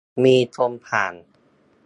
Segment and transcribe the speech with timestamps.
[0.23, 1.13] มีคนผ่าน